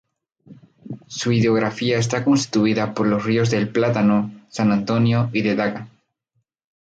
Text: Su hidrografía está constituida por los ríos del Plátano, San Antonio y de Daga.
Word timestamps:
Su 1.05 1.31
hidrografía 1.31 1.99
está 1.99 2.23
constituida 2.23 2.95
por 2.95 3.05
los 3.05 3.23
ríos 3.23 3.51
del 3.51 3.69
Plátano, 3.69 4.33
San 4.49 4.71
Antonio 4.71 5.29
y 5.31 5.43
de 5.43 5.53
Daga. 5.55 5.89